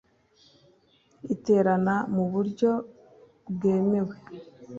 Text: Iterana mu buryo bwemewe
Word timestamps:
Iterana 1.33 1.95
mu 2.13 2.23
buryo 2.31 2.71
bwemewe 3.53 4.15